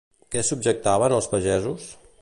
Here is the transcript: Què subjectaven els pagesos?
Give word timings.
Què 0.35 0.41
subjectaven 0.47 1.17
els 1.19 1.29
pagesos? 1.35 1.89